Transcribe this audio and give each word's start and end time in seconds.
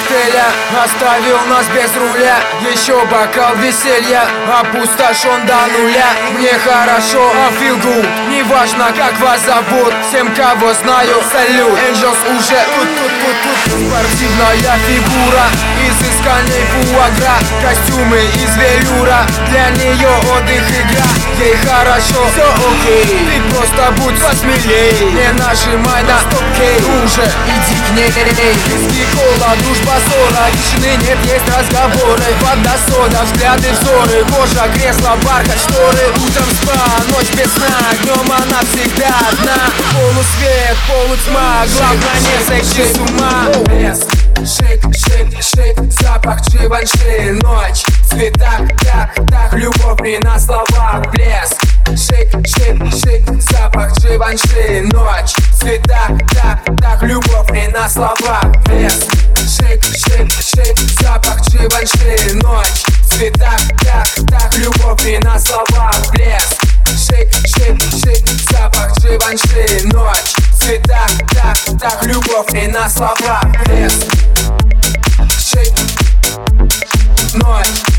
коктейля 0.00 0.46
Оставил 0.84 1.38
нас 1.48 1.66
без 1.68 1.94
руля 1.96 2.36
Еще 2.70 2.94
бокал 3.06 3.54
веселья. 3.56 4.24
Опустошен 4.48 5.46
до 5.46 5.56
нуля 5.78 6.06
Мне 6.32 6.52
хорошо, 6.64 7.30
I 7.30 7.52
feel 7.58 7.80
good. 7.82 8.08
Неважно, 8.28 8.92
как 8.96 9.18
вас 9.20 9.40
зовут 9.44 9.94
Всем, 10.08 10.32
кого 10.34 10.72
знаю, 10.74 11.16
салют. 11.32 11.78
Angels 11.78 12.20
уже 12.36 12.60
тут, 12.76 12.88
тут, 12.96 13.12
тут, 13.22 13.56
тут. 13.64 13.90
Спортивная 13.90 14.78
фигура 14.86 15.44
Изысканный 15.86 16.64
фуагра. 16.72 17.36
Костюмы 17.62 18.18
из 18.18 18.56
велюра 18.56 19.26
Для 19.48 19.70
нее 19.70 20.08
отдых 20.34 20.64
игра. 20.70 21.10
Ей 21.38 21.56
хорошо, 21.56 22.26
все 22.32 22.44
окей. 22.44 23.04
Ты 23.04 23.54
просто 23.54 23.92
будь 23.98 24.18
посмелей. 24.20 25.12
Не 25.12 25.32
нажимай 25.38 26.02
на 26.04 26.18
стоп-кей 26.20 26.78
Уже 27.04 27.24
иди 27.46 27.76
к 27.80 27.90
ней. 27.96 28.10
Виски, 28.10 29.04
кола, 29.14 29.56
дружба, 29.62 29.89
ссора 29.98 30.50
Тишины 30.52 30.96
нет, 31.02 31.18
есть 31.24 31.48
разговоры. 31.48 32.24
Вода, 32.40 32.76
сода, 32.88 33.24
взгляды, 33.24 33.68
взоры. 33.72 34.24
Кожа, 34.24 34.68
кресло, 34.74 35.16
бархат, 35.24 35.58
шторы. 35.58 36.12
Утром 36.16 36.50
спа, 36.62 36.80
ночь 37.08 37.30
без 37.36 37.52
сна. 37.52 37.92
Днем 38.02 38.32
она 38.32 38.60
всегда 38.72 39.14
одна. 39.30 39.56
Полусвет, 39.92 40.76
полутьма 40.88 41.64
Главное 41.76 42.20
не 42.20 42.46
сойти 42.46 42.92
с 42.92 42.98
ума. 42.98 43.46
Шейк, 44.40 44.82
шейк, 44.96 45.42
шейк 45.42 45.92
Запах 45.92 46.40
Дживанши, 46.48 47.38
ночь 47.42 47.84
Цвета, 48.08 48.66
так, 48.82 49.14
так. 49.30 49.52
Любовь 49.52 50.00
не 50.00 50.18
на 50.20 50.38
словах. 50.38 51.10
Блеск, 51.12 51.60
шейк, 51.88 52.30
шейк, 52.46 52.78
шейк 52.90 53.42
Запах 53.42 53.92
Дживанши, 53.98 54.88
ночь 54.92 55.34
Цвета, 55.58 56.08
так, 56.32 56.64
так. 56.80 57.02
Любовь 57.02 57.50
не 57.50 57.68
на 57.68 57.86
словах. 57.88 58.46
Блеск, 58.64 59.19
шейк, 59.60 59.82
шейк, 59.84 60.32
шейк 60.32 60.78
Запах 61.00 61.40
Дживанши, 61.48 62.34
ночь 62.34 62.84
Цвета, 63.08 63.56
так, 63.82 64.08
так 64.28 64.56
Любовь 64.56 65.04
не 65.04 65.18
на 65.18 65.38
словах 65.38 65.94
Блеск, 66.12 66.62
шейк, 66.86 67.32
шейк, 67.46 67.80
шейк 68.02 68.28
Запах 68.50 68.92
Дживанши, 68.98 69.82
ночь 69.84 70.34
Цвета, 70.58 71.06
так, 71.32 71.58
так 71.80 72.04
Любовь 72.04 72.50
не 72.52 72.68
на 72.68 72.88
словах 72.88 73.44
Блеск, 73.66 74.06
шейк, 75.38 75.72
ночь 77.34 77.89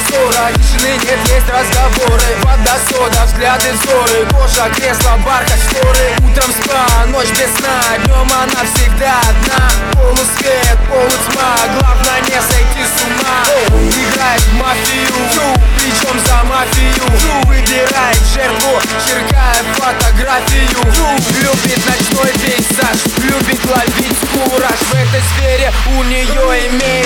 ссора 0.00 0.52
Тишины 0.52 0.96
нет, 0.96 1.18
есть 1.28 1.48
разговоры. 1.48 2.30
Вода, 2.42 2.76
сода, 2.88 3.24
взгляды, 3.26 3.72
взоры. 3.72 4.26
Кожа, 4.30 4.70
кресло, 4.74 5.18
бархат, 5.24 5.58
шторы. 5.68 6.14
Утром 6.24 6.50
спа, 6.52 7.06
ночь 7.06 7.30
без 7.30 7.50
сна. 7.56 7.98
Днем 8.04 8.28
она 8.32 8.62
всегда 8.74 9.20
одна. 9.20 9.70
Полусвет, 9.92 10.78
полутьма. 10.88 11.54
Главное 11.78 12.20
не 12.28 12.40
сойти 12.40 12.82
с 12.84 13.02
ума. 13.04 13.42
Играет 13.68 14.40
в 14.40 14.54
мафию. 14.54 15.62
Причем 15.76 16.18
за 16.26 16.42
мафию? 16.44 17.44
Выбирает 17.46 18.18
жертву 18.32 18.80
Черкает 19.06 19.64
фотографию. 19.76 20.78
Любит 21.40 21.80
ночной 21.86 22.32
пейзаж 22.38 22.98
Любит 23.18 23.60
ловить 23.66 24.18
кураж. 24.32 24.78
В 24.78 24.94
этой 24.94 25.22
сфере 25.34 25.72
у 25.98 26.02
нее 26.04 26.68
имеется 26.68 27.01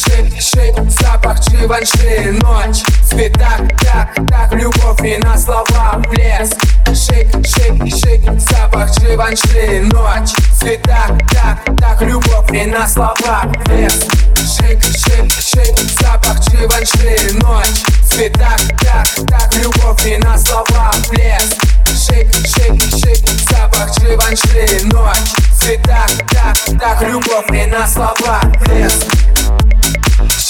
шейк, 0.00 0.40
шейк 0.40 0.90
Запах 0.90 1.40
Дживанши, 1.40 2.32
ночь 2.42 2.82
Цвета, 3.04 3.58
так, 3.80 4.14
так 4.28 4.52
Любовь 4.52 5.00
не 5.00 5.18
на 5.18 5.36
слова 5.36 6.02
Блеск, 6.08 6.56
шейк, 6.86 7.28
шейк, 7.46 7.76
шейк 7.88 8.40
Запах 8.40 8.90
Дживанши, 8.98 9.80
ночь 9.92 10.30
Цвета, 10.58 11.18
так, 11.30 11.58
так 11.78 12.02
Любовь 12.02 12.50
не 12.50 12.66
на 12.66 12.88
слова 12.88 13.44
Блеск, 13.66 14.10
шейк, 14.36 14.82
шейк, 14.82 15.32
шейк 15.32 15.78
Запах 16.00 16.40
Дживанши, 16.48 17.34
ночь 17.42 17.82
Цвета, 18.08 18.56
так, 18.80 19.06
так 19.28 19.54
Любовь 19.62 20.04
не 20.04 20.16
на 20.18 20.38
слова 20.38 20.92
Блеск, 21.10 21.60
шейк, 21.86 22.32
шейк, 22.46 22.80
шейк 22.90 23.28
Запах 23.50 23.98
Дживанши, 23.98 24.84
ночь 24.84 25.34
Цвета, 25.58 26.06
так, 26.30 26.56
так 26.80 27.02
Любовь 27.02 27.50
не 27.50 27.66
на 27.66 27.86
слова 27.86 28.40
Блеск, 28.64 29.19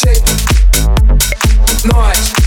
шейк, 0.01 0.25
ночь 1.85 2.40